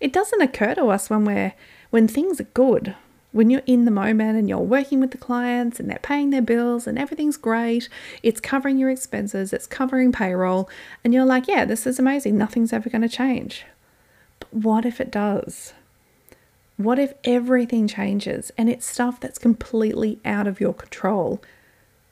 it 0.00 0.12
doesn't 0.12 0.42
occur 0.42 0.74
to 0.74 0.86
us 0.86 1.10
when 1.10 1.24
we're 1.24 1.54
when 1.90 2.08
things 2.08 2.40
are 2.40 2.44
good. 2.44 2.94
When 3.32 3.50
you're 3.50 3.62
in 3.66 3.84
the 3.84 3.90
moment 3.90 4.38
and 4.38 4.48
you're 4.48 4.58
working 4.58 5.00
with 5.00 5.10
the 5.10 5.18
clients 5.18 5.80
and 5.80 5.90
they're 5.90 5.98
paying 5.98 6.30
their 6.30 6.40
bills 6.40 6.86
and 6.86 6.96
everything's 6.96 7.36
great, 7.36 7.88
it's 8.22 8.40
covering 8.40 8.78
your 8.78 8.90
expenses, 8.90 9.52
it's 9.52 9.66
covering 9.66 10.12
payroll, 10.12 10.70
and 11.02 11.12
you're 11.12 11.24
like, 11.24 11.48
yeah, 11.48 11.64
this 11.64 11.84
is 11.84 11.98
amazing. 11.98 12.38
Nothing's 12.38 12.72
ever 12.72 12.88
going 12.88 13.02
to 13.02 13.08
change. 13.08 13.64
But 14.38 14.54
what 14.54 14.86
if 14.86 15.00
it 15.00 15.10
does? 15.10 15.72
What 16.76 17.00
if 17.00 17.14
everything 17.24 17.88
changes 17.88 18.52
and 18.56 18.68
it's 18.68 18.86
stuff 18.86 19.18
that's 19.18 19.38
completely 19.38 20.20
out 20.24 20.46
of 20.46 20.60
your 20.60 20.74
control 20.74 21.42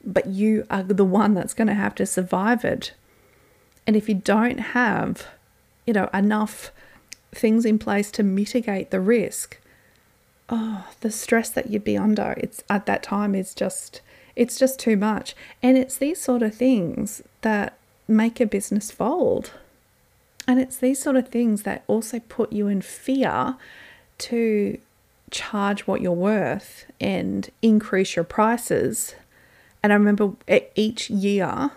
but 0.05 0.27
you 0.27 0.67
are 0.71 0.83
the 0.83 1.05
one 1.05 1.35
that's 1.35 1.55
going 1.55 1.69
to 1.69 1.75
have 1.75 1.95
to 1.97 2.07
survive 2.07 2.65
it. 2.65 2.93
And 3.87 3.97
if 3.97 4.09
you 4.09 4.15
don't 4.15 4.59
have, 4.59 5.27
you 5.87 5.93
know, 5.93 6.09
enough 6.15 6.71
things 7.33 7.65
in 7.65 7.79
place 7.79 8.11
to 8.13 8.23
mitigate 8.23 8.91
the 8.91 9.01
risk, 9.01 9.59
oh, 10.49 10.87
the 11.01 11.11
stress 11.11 11.51
that 11.51 11.71
you'd 11.71 11.85
be 11.85 11.97
under, 11.97 12.35
it's 12.39 12.63
at 12.69 12.87
that 12.87 13.03
time 13.03 13.35
is 13.35 13.55
just 13.55 14.01
it's 14.35 14.59
just 14.59 14.79
too 14.79 14.97
much. 14.97 15.35
And 15.63 15.77
it's 15.77 15.99
these 15.99 16.21
sort 16.21 16.43
of 16.43 16.55
things 16.55 17.23
that 17.43 17.77
make 18.09 18.41
a 18.41 18.47
business 18.47 18.91
fold. 18.91 19.53
And 20.49 20.59
it's 20.59 20.79
these 20.79 21.03
sort 21.03 21.17
of 21.17 21.29
things 21.29 21.65
that 21.65 21.85
also 21.87 22.19
put 22.19 22.51
you 22.53 22.67
in 22.67 22.81
fear 22.81 23.57
to 24.19 24.79
charge 25.31 25.87
what 25.87 26.01
you're 26.01 26.13
worth 26.13 26.87
and 27.01 27.51
increase 27.63 28.17
your 28.17 28.25
prices 28.25 29.15
and 29.83 29.93
I 29.93 29.97
remember 29.97 30.33
each 30.77 31.11
year 31.11 31.71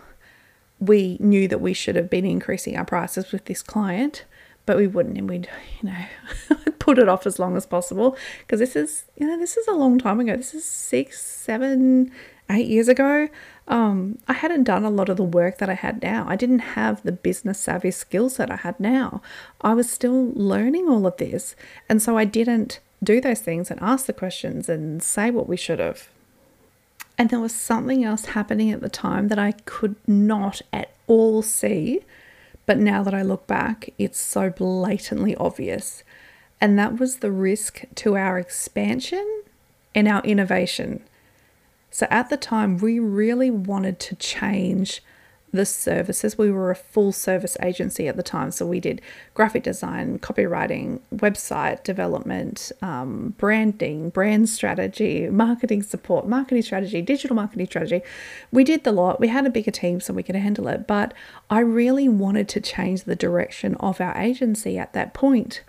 we 0.79 1.17
knew 1.19 1.47
that 1.47 1.61
we 1.61 1.73
should 1.73 1.95
have 1.95 2.09
been 2.09 2.25
increasing 2.25 2.77
our 2.77 2.85
prices 2.85 3.31
with 3.31 3.45
this 3.45 3.61
client, 3.61 4.25
but 4.65 4.77
we 4.77 4.87
wouldn't, 4.87 5.17
and 5.17 5.29
we'd, 5.29 5.49
you 5.81 5.89
know, 5.89 6.57
put 6.79 6.97
it 6.99 7.09
off 7.09 7.25
as 7.25 7.39
long 7.39 7.55
as 7.55 7.65
possible 7.65 8.17
because 8.39 8.59
this 8.59 8.75
is, 8.75 9.05
you 9.15 9.27
know, 9.27 9.37
this 9.37 9.57
is 9.57 9.67
a 9.67 9.73
long 9.73 9.97
time 9.97 10.19
ago. 10.19 10.35
This 10.35 10.53
is 10.53 10.65
six, 10.65 11.21
seven, 11.21 12.11
eight 12.49 12.67
years 12.67 12.87
ago. 12.87 13.29
Um, 13.67 14.19
I 14.27 14.33
hadn't 14.33 14.63
done 14.63 14.83
a 14.83 14.89
lot 14.89 15.09
of 15.09 15.17
the 15.17 15.23
work 15.23 15.57
that 15.57 15.69
I 15.69 15.73
had 15.73 16.03
now. 16.03 16.25
I 16.27 16.35
didn't 16.35 16.59
have 16.59 17.01
the 17.03 17.11
business 17.11 17.59
savvy 17.59 17.91
skills 17.91 18.37
that 18.37 18.51
I 18.51 18.57
had 18.57 18.79
now. 18.79 19.21
I 19.61 19.73
was 19.73 19.89
still 19.89 20.31
learning 20.33 20.87
all 20.87 21.07
of 21.07 21.17
this, 21.17 21.55
and 21.89 22.01
so 22.01 22.17
I 22.17 22.25
didn't 22.25 22.79
do 23.03 23.19
those 23.19 23.39
things 23.39 23.71
and 23.71 23.79
ask 23.81 24.05
the 24.05 24.13
questions 24.13 24.69
and 24.69 25.01
say 25.01 25.31
what 25.31 25.47
we 25.47 25.57
should 25.57 25.79
have. 25.79 26.07
And 27.17 27.29
there 27.29 27.39
was 27.39 27.55
something 27.55 28.03
else 28.03 28.25
happening 28.25 28.71
at 28.71 28.81
the 28.81 28.89
time 28.89 29.29
that 29.29 29.39
I 29.39 29.53
could 29.53 29.95
not 30.07 30.61
at 30.73 30.91
all 31.07 31.41
see 31.41 32.01
But 32.65 32.77
now 32.79 33.03
that 33.03 33.13
I 33.13 33.21
look 33.21 33.47
back, 33.47 33.89
it's 33.97 34.19
so 34.19 34.49
blatantly 34.49 35.35
obvious. 35.35 36.03
And 36.59 36.79
that 36.79 36.99
was 36.99 37.17
the 37.17 37.31
risk 37.31 37.83
to 37.95 38.17
our 38.17 38.39
expansion 38.39 39.43
and 39.93 40.07
our 40.07 40.23
innovation. 40.23 41.03
So 41.91 42.07
at 42.09 42.29
the 42.29 42.37
time, 42.37 42.77
we 42.77 42.99
really 42.99 43.51
wanted 43.51 43.99
to 44.01 44.15
change 44.15 45.03
the 45.55 45.65
services. 45.65 46.37
We 46.37 46.51
were 46.51 46.71
a 46.71 46.75
full 46.75 47.11
service 47.11 47.57
agency 47.61 48.07
at 48.07 48.15
the 48.15 48.23
time. 48.23 48.51
So 48.51 48.65
we 48.65 48.79
did 48.79 49.01
graphic 49.33 49.63
design, 49.63 50.19
copywriting, 50.19 50.99
website 51.13 51.83
development, 51.83 52.71
um, 52.81 53.33
branding, 53.37 54.09
brand 54.09 54.49
strategy, 54.49 55.29
marketing 55.29 55.83
support, 55.83 56.27
marketing 56.27 56.63
strategy, 56.63 57.01
digital 57.01 57.35
marketing 57.35 57.67
strategy. 57.67 58.01
We 58.51 58.63
did 58.63 58.83
the 58.83 58.91
lot. 58.91 59.19
We 59.19 59.27
had 59.29 59.45
a 59.45 59.49
bigger 59.49 59.71
team 59.71 59.99
so 59.99 60.13
we 60.13 60.23
could 60.23 60.35
handle 60.35 60.67
it. 60.67 60.87
But 60.87 61.13
I 61.49 61.59
really 61.59 62.07
wanted 62.07 62.47
to 62.49 62.61
change 62.61 63.03
the 63.03 63.15
direction 63.15 63.75
of 63.75 63.99
our 63.99 64.17
agency 64.17 64.77
at 64.77 64.93
that 64.93 65.13
point. 65.13 65.63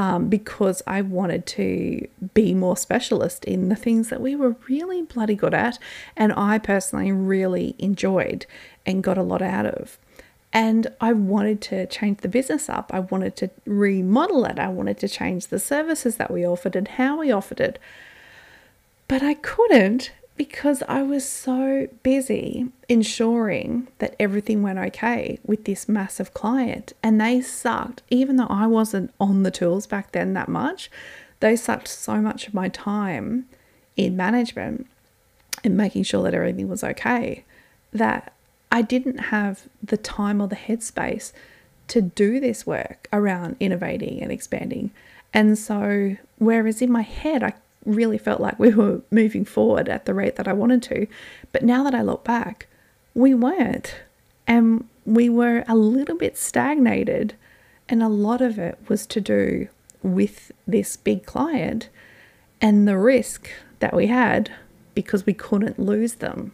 Um, 0.00 0.30
because 0.30 0.82
I 0.86 1.02
wanted 1.02 1.44
to 1.58 2.08
be 2.32 2.54
more 2.54 2.74
specialist 2.74 3.44
in 3.44 3.68
the 3.68 3.76
things 3.76 4.08
that 4.08 4.22
we 4.22 4.34
were 4.34 4.56
really 4.66 5.02
bloody 5.02 5.34
good 5.34 5.52
at, 5.52 5.78
and 6.16 6.32
I 6.32 6.56
personally 6.58 7.12
really 7.12 7.74
enjoyed 7.78 8.46
and 8.86 9.02
got 9.02 9.18
a 9.18 9.22
lot 9.22 9.42
out 9.42 9.66
of. 9.66 9.98
And 10.54 10.86
I 11.02 11.12
wanted 11.12 11.60
to 11.62 11.86
change 11.86 12.22
the 12.22 12.28
business 12.28 12.70
up. 12.70 12.90
I 12.94 13.00
wanted 13.00 13.36
to 13.36 13.50
remodel 13.66 14.46
it. 14.46 14.58
I 14.58 14.68
wanted 14.68 14.96
to 15.00 15.08
change 15.08 15.48
the 15.48 15.58
services 15.58 16.16
that 16.16 16.30
we 16.30 16.46
offered 16.46 16.76
and 16.76 16.88
how 16.88 17.18
we 17.18 17.30
offered 17.30 17.60
it. 17.60 17.78
But 19.06 19.22
I 19.22 19.34
couldn't 19.34 20.12
because 20.40 20.82
I 20.88 21.02
was 21.02 21.28
so 21.28 21.86
busy 22.02 22.68
ensuring 22.88 23.88
that 23.98 24.16
everything 24.18 24.62
went 24.62 24.78
okay 24.78 25.38
with 25.44 25.66
this 25.66 25.86
massive 25.86 26.32
client. 26.32 26.94
And 27.02 27.20
they 27.20 27.42
sucked, 27.42 28.00
even 28.08 28.36
though 28.36 28.46
I 28.48 28.66
wasn't 28.66 29.12
on 29.20 29.42
the 29.42 29.50
tools 29.50 29.86
back 29.86 30.12
then 30.12 30.32
that 30.32 30.48
much, 30.48 30.90
they 31.40 31.56
sucked 31.56 31.88
so 31.88 32.22
much 32.22 32.48
of 32.48 32.54
my 32.54 32.70
time 32.70 33.50
in 33.98 34.16
management 34.16 34.86
and 35.62 35.76
making 35.76 36.04
sure 36.04 36.22
that 36.22 36.32
everything 36.32 36.70
was 36.70 36.82
okay 36.82 37.44
that 37.92 38.32
I 38.72 38.80
didn't 38.80 39.18
have 39.18 39.68
the 39.82 39.98
time 39.98 40.40
or 40.40 40.48
the 40.48 40.56
headspace 40.56 41.32
to 41.88 42.00
do 42.00 42.40
this 42.40 42.66
work 42.66 43.08
around 43.12 43.56
innovating 43.60 44.22
and 44.22 44.32
expanding. 44.32 44.90
And 45.34 45.58
so, 45.58 46.16
whereas 46.38 46.80
in 46.80 46.90
my 46.90 47.02
head, 47.02 47.42
I 47.42 47.52
really 47.84 48.18
felt 48.18 48.40
like 48.40 48.58
we 48.58 48.74
were 48.74 49.00
moving 49.10 49.44
forward 49.44 49.88
at 49.88 50.04
the 50.04 50.14
rate 50.14 50.36
that 50.36 50.48
I 50.48 50.52
wanted 50.52 50.82
to, 50.84 51.06
but 51.52 51.62
now 51.62 51.82
that 51.84 51.94
I 51.94 52.02
look 52.02 52.24
back, 52.24 52.66
we 53.14 53.34
weren't. 53.34 53.96
And 54.46 54.88
we 55.04 55.28
were 55.28 55.64
a 55.66 55.74
little 55.74 56.16
bit 56.16 56.36
stagnated. 56.36 57.34
And 57.88 58.02
a 58.02 58.08
lot 58.08 58.40
of 58.40 58.58
it 58.58 58.78
was 58.88 59.06
to 59.08 59.20
do 59.20 59.68
with 60.02 60.52
this 60.66 60.96
big 60.96 61.26
client 61.26 61.88
and 62.60 62.86
the 62.86 62.98
risk 62.98 63.50
that 63.80 63.94
we 63.94 64.06
had 64.06 64.50
because 64.94 65.26
we 65.26 65.32
couldn't 65.32 65.78
lose 65.78 66.14
them. 66.14 66.52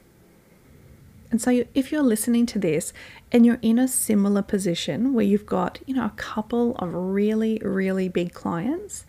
And 1.31 1.43
so, 1.43 1.65
if 1.75 1.91
you're 1.91 2.03
listening 2.03 2.47
to 2.47 2.59
this 2.59 2.93
and 3.33 3.45
you're 3.45 3.59
in 3.61 3.79
a 3.79 3.89
similar 3.89 4.43
position 4.43 5.13
where 5.13 5.25
you've 5.25 5.47
got, 5.47 5.81
you 5.85 5.95
know, 5.95 6.07
a 6.07 6.13
couple 6.17 6.77
of 6.77 6.95
really, 6.95 7.59
really 7.63 8.09
big 8.09 8.33
clients, 8.33 9.05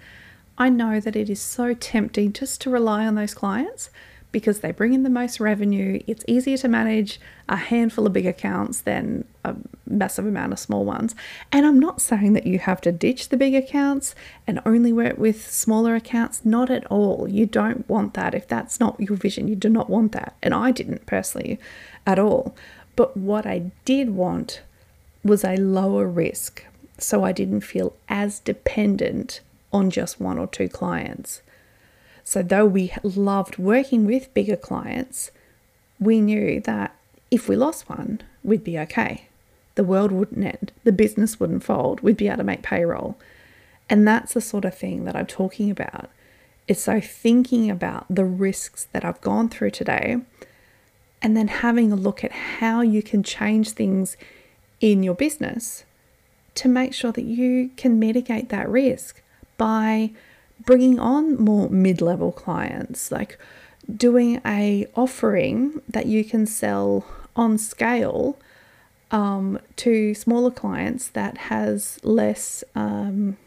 I 0.57 0.69
know 0.69 0.99
that 0.99 1.15
it 1.15 1.29
is 1.29 1.41
so 1.41 1.73
tempting 1.73 2.33
just 2.33 2.61
to 2.61 2.69
rely 2.69 3.05
on 3.05 3.15
those 3.15 3.33
clients 3.33 3.89
because 4.31 4.59
they 4.59 4.71
bring 4.71 4.93
in 4.93 5.03
the 5.03 5.09
most 5.09 5.39
revenue. 5.39 6.01
It's 6.05 6.25
easier 6.27 6.57
to 6.57 6.67
manage 6.67 7.19
a 7.47 7.55
handful 7.55 8.05
of 8.05 8.13
big 8.13 8.25
accounts 8.25 8.81
than 8.81 9.25
a 9.45 9.55
massive 9.87 10.25
amount 10.25 10.53
of 10.53 10.59
small 10.59 10.83
ones. 10.83 11.15
And 11.51 11.65
I'm 11.65 11.79
not 11.79 12.01
saying 12.01 12.33
that 12.33 12.45
you 12.45 12.59
have 12.59 12.81
to 12.81 12.91
ditch 12.91 13.29
the 13.29 13.37
big 13.37 13.55
accounts 13.55 14.15
and 14.45 14.59
only 14.65 14.91
work 14.91 15.17
with 15.17 15.49
smaller 15.49 15.95
accounts. 15.95 16.43
Not 16.43 16.69
at 16.69 16.85
all. 16.87 17.27
You 17.29 17.45
don't 17.45 17.87
want 17.87 18.15
that. 18.15 18.33
If 18.33 18.47
that's 18.47 18.79
not 18.79 18.99
your 18.99 19.15
vision, 19.15 19.47
you 19.47 19.55
do 19.55 19.69
not 19.69 19.89
want 19.89 20.11
that. 20.11 20.35
And 20.43 20.53
I 20.53 20.71
didn't 20.71 21.05
personally 21.05 21.57
at 22.05 22.19
all. 22.19 22.55
But 22.95 23.15
what 23.15 23.45
I 23.45 23.71
did 23.85 24.09
want 24.09 24.61
was 25.23 25.43
a 25.43 25.57
lower 25.57 26.07
risk 26.07 26.65
so 26.99 27.23
I 27.23 27.31
didn't 27.31 27.61
feel 27.61 27.93
as 28.09 28.39
dependent 28.39 29.41
on 29.71 29.89
just 29.89 30.19
one 30.19 30.37
or 30.37 30.47
two 30.47 30.69
clients. 30.69 31.41
So, 32.23 32.41
though 32.43 32.65
we 32.65 32.91
loved 33.03 33.57
working 33.57 34.05
with 34.05 34.33
bigger 34.33 34.57
clients, 34.57 35.31
we 35.99 36.19
knew 36.19 36.59
that 36.61 36.95
if 37.31 37.47
we 37.47 37.55
lost 37.55 37.89
one, 37.89 38.21
we'd 38.43 38.63
be 38.63 38.77
okay. 38.79 39.27
The 39.75 39.83
world 39.83 40.11
wouldn't 40.11 40.45
end, 40.45 40.71
the 40.83 40.91
business 40.91 41.39
wouldn't 41.39 41.63
fold, 41.63 42.01
we'd 42.01 42.17
be 42.17 42.27
able 42.27 42.37
to 42.37 42.43
make 42.43 42.63
payroll. 42.63 43.17
And 43.89 44.07
that's 44.07 44.33
the 44.33 44.41
sort 44.41 44.65
of 44.65 44.75
thing 44.75 45.05
that 45.05 45.15
I'm 45.15 45.27
talking 45.27 45.71
about. 45.71 46.09
It's 46.67 46.81
so 46.81 46.99
thinking 46.99 47.71
about 47.71 48.05
the 48.09 48.25
risks 48.25 48.87
that 48.91 49.05
I've 49.05 49.21
gone 49.21 49.47
through 49.47 49.71
today 49.71 50.17
and 51.21 51.37
then 51.37 51.47
having 51.47 51.91
a 51.91 51.95
look 51.95 52.23
at 52.23 52.31
how 52.31 52.81
you 52.81 53.01
can 53.01 53.23
change 53.23 53.71
things 53.71 54.17
in 54.81 55.03
your 55.03 55.15
business 55.15 55.85
to 56.55 56.67
make 56.67 56.93
sure 56.93 57.11
that 57.11 57.23
you 57.23 57.71
can 57.77 57.99
mitigate 57.99 58.49
that 58.49 58.69
risk 58.69 59.21
by 59.57 60.11
bringing 60.65 60.99
on 60.99 61.37
more 61.37 61.69
mid-level 61.69 62.31
clients 62.31 63.11
like 63.11 63.37
doing 63.95 64.41
a 64.45 64.85
offering 64.95 65.81
that 65.87 66.05
you 66.05 66.23
can 66.23 66.45
sell 66.45 67.05
on 67.35 67.57
scale 67.57 68.37
um, 69.11 69.59
to 69.77 70.13
smaller 70.13 70.51
clients 70.51 71.07
that 71.09 71.37
has 71.37 71.99
less 72.03 72.63
um, 72.75 73.37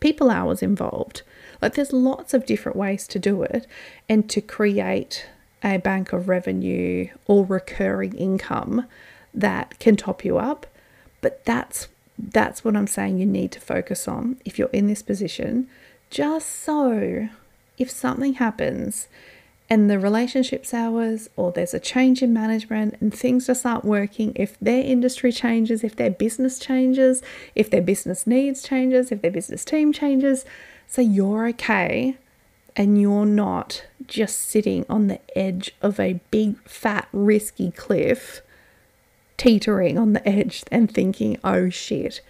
people 0.00 0.30
hours 0.30 0.62
involved. 0.62 1.22
Like 1.62 1.74
there's 1.74 1.92
lots 1.92 2.34
of 2.34 2.44
different 2.44 2.76
ways 2.76 3.06
to 3.08 3.18
do 3.18 3.42
it 3.42 3.66
and 4.08 4.28
to 4.28 4.40
create 4.40 5.26
a 5.62 5.78
bank 5.78 6.12
of 6.12 6.28
revenue 6.28 7.08
or 7.26 7.46
recurring 7.46 8.14
income 8.14 8.86
that 9.32 9.78
can 9.78 9.96
top 9.96 10.24
you 10.24 10.38
up 10.38 10.66
but 11.20 11.44
that's 11.44 11.88
that's 12.20 12.64
what 12.64 12.76
I'm 12.76 12.86
saying 12.86 13.18
you 13.18 13.26
need 13.26 13.52
to 13.52 13.60
focus 13.60 14.06
on 14.06 14.38
if 14.44 14.58
you're 14.58 14.68
in 14.68 14.86
this 14.86 15.02
position. 15.02 15.68
Just 16.10 16.62
so 16.62 17.28
if 17.78 17.90
something 17.90 18.34
happens 18.34 19.08
and 19.68 19.88
the 19.88 19.98
relationship 19.98 20.66
sours 20.66 21.30
or 21.36 21.52
there's 21.52 21.72
a 21.72 21.80
change 21.80 22.22
in 22.22 22.32
management 22.32 22.96
and 23.00 23.14
things 23.14 23.46
just 23.46 23.64
aren't 23.64 23.84
working, 23.84 24.32
if 24.34 24.58
their 24.58 24.82
industry 24.82 25.30
changes, 25.32 25.84
if 25.84 25.94
their 25.96 26.10
business 26.10 26.58
changes, 26.58 27.22
if 27.54 27.70
their 27.70 27.80
business 27.80 28.26
needs 28.26 28.62
changes, 28.62 29.12
if 29.12 29.22
their 29.22 29.30
business 29.30 29.64
team 29.64 29.92
changes, 29.92 30.44
so 30.88 31.00
you're 31.00 31.46
okay 31.48 32.16
and 32.76 33.00
you're 33.00 33.26
not 33.26 33.84
just 34.06 34.40
sitting 34.40 34.84
on 34.88 35.06
the 35.06 35.20
edge 35.38 35.72
of 35.80 36.00
a 36.00 36.20
big, 36.30 36.56
fat, 36.68 37.08
risky 37.12 37.70
cliff, 37.70 38.42
teetering 39.40 39.96
on 39.96 40.12
the 40.12 40.28
edge 40.28 40.62
and 40.70 40.92
thinking, 40.92 41.38
oh 41.42 41.70
shit, 41.70 42.20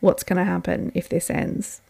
what's 0.00 0.24
going 0.24 0.36
to 0.36 0.44
happen 0.44 0.90
if 0.96 1.08
this 1.08 1.30
ends? 1.30 1.80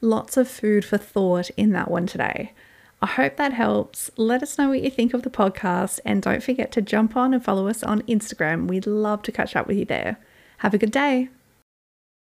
Lots 0.00 0.36
of 0.36 0.48
food 0.48 0.84
for 0.84 0.98
thought 0.98 1.48
in 1.50 1.70
that 1.70 1.88
one 1.88 2.06
today. 2.06 2.52
I 3.00 3.06
hope 3.06 3.36
that 3.36 3.52
helps. 3.52 4.10
Let 4.16 4.42
us 4.42 4.58
know 4.58 4.70
what 4.70 4.82
you 4.82 4.90
think 4.90 5.14
of 5.14 5.22
the 5.22 5.30
podcast 5.30 6.00
and 6.04 6.20
don't 6.20 6.42
forget 6.42 6.72
to 6.72 6.82
jump 6.82 7.16
on 7.16 7.32
and 7.32 7.44
follow 7.44 7.68
us 7.68 7.84
on 7.84 8.02
Instagram. 8.02 8.66
We'd 8.66 8.86
love 8.86 9.22
to 9.22 9.32
catch 9.32 9.54
up 9.54 9.68
with 9.68 9.76
you 9.76 9.84
there. 9.84 10.18
Have 10.58 10.74
a 10.74 10.78
good 10.78 10.90
day. 10.90 11.28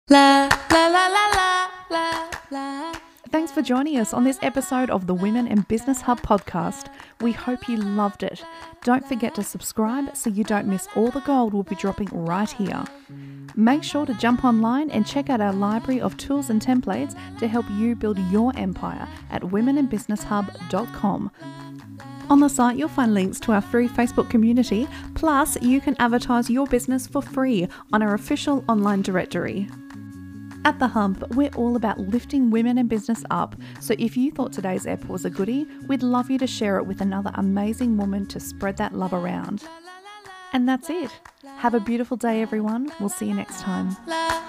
La 0.10 0.50
la 0.70 0.88
la 0.88 1.08
la 1.08 1.30
la 1.38 1.70
la 1.90 2.30
la. 2.52 2.99
Thanks 3.32 3.52
for 3.52 3.62
joining 3.62 4.00
us 4.00 4.12
on 4.12 4.24
this 4.24 4.40
episode 4.42 4.90
of 4.90 5.06
the 5.06 5.14
Women 5.14 5.46
in 5.46 5.62
Business 5.62 6.02
Hub 6.02 6.20
podcast. 6.22 6.88
We 7.22 7.32
hope 7.32 7.70
you 7.70 7.78
loved 7.78 8.24
it. 8.24 8.44
Don't 8.84 9.08
forget 9.08 9.36
to 9.36 9.44
subscribe 9.44 10.18
so 10.18 10.32
you 10.32 10.44
don't 10.44 10.66
miss 10.66 10.88
all 10.96 11.12
the 11.12 11.20
gold 11.20 11.54
we'll 11.54 11.62
be 11.62 11.76
dropping 11.76 12.08
right 12.08 12.50
here. 12.50 12.84
Make 13.56 13.84
sure 13.84 14.08
to 14.08 14.16
jump 14.16 14.44
online 14.44 14.90
and 14.90 15.06
check 15.06 15.30
out 15.30 15.42
our 15.42 15.54
library 15.54 16.02
of 16.02 16.18
tools 16.18 16.50
and 16.50 16.60
templates 16.60 17.16
to 17.38 17.48
help 17.48 17.70
you 17.70 17.96
build 17.96 18.18
your 18.32 18.52
empire 18.58 19.08
at 19.30 19.44
womeninbusinesshub.com. 19.44 21.32
On 22.32 22.40
the 22.40 22.50
site, 22.50 22.78
you'll 22.78 22.90
find 22.90 23.14
links 23.14 23.40
to 23.42 23.52
our 23.52 23.62
free 23.62 23.88
Facebook 23.88 24.32
community, 24.32 24.88
plus, 25.14 25.56
you 25.62 25.82
can 25.82 25.96
advertise 26.00 26.50
your 26.50 26.66
business 26.66 27.06
for 27.06 27.22
free 27.22 27.68
on 27.94 28.02
our 28.02 28.16
official 28.16 28.64
online 28.68 29.04
directory. 29.04 29.68
At 30.66 30.78
The 30.78 30.88
Hub, 30.88 31.36
we're 31.36 31.54
all 31.56 31.76
about 31.76 32.00
lifting 32.00 32.52
women 32.52 32.78
and 32.78 32.90
business 32.90 33.24
up, 33.32 33.56
so 33.80 33.96
if 33.98 34.18
you 34.18 34.32
thought 34.32 34.52
today's 34.52 34.86
ep 34.86 35.06
was 35.06 35.26
a 35.26 35.30
goodie, 35.30 35.66
we'd 35.88 36.04
love 36.04 36.30
you 36.30 36.38
to 36.38 36.48
share 36.48 36.78
it 36.78 36.86
with 36.86 37.02
another 37.02 37.32
amazing 37.36 37.98
woman 37.98 38.26
to 38.28 38.40
spread 38.40 38.78
that 38.78 38.94
love 38.94 39.14
around. 39.14 39.64
And 40.52 40.68
that's 40.68 40.90
it. 40.90 41.12
Have 41.58 41.74
a 41.74 41.80
beautiful 41.80 42.18
day, 42.18 42.42
everyone. 42.42 42.92
We'll 43.00 43.10
see 43.10 43.28
you 43.28 43.36
next 43.36 43.62
time. 43.62 43.96
Love. 44.08 44.40